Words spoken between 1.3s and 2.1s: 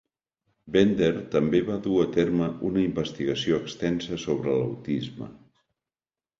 també va dur a